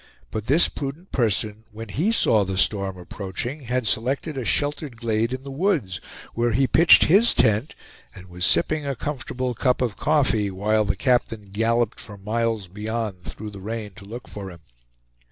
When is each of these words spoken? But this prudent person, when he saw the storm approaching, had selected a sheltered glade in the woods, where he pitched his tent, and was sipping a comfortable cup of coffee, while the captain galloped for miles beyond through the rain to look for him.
But 0.31 0.47
this 0.47 0.67
prudent 0.67 1.11
person, 1.11 1.65
when 1.71 1.89
he 1.89 2.11
saw 2.11 2.43
the 2.43 2.57
storm 2.57 2.97
approaching, 2.97 3.59
had 3.65 3.85
selected 3.85 4.35
a 4.35 4.43
sheltered 4.43 4.97
glade 4.97 5.31
in 5.31 5.43
the 5.43 5.51
woods, 5.51 6.01
where 6.33 6.53
he 6.53 6.65
pitched 6.65 7.03
his 7.03 7.35
tent, 7.35 7.75
and 8.15 8.25
was 8.27 8.43
sipping 8.43 8.83
a 8.83 8.95
comfortable 8.95 9.53
cup 9.53 9.79
of 9.79 9.97
coffee, 9.97 10.49
while 10.49 10.85
the 10.85 10.95
captain 10.95 11.49
galloped 11.51 11.99
for 11.99 12.17
miles 12.17 12.67
beyond 12.67 13.25
through 13.25 13.51
the 13.51 13.61
rain 13.61 13.91
to 13.97 14.05
look 14.05 14.27
for 14.27 14.49
him. 14.49 14.61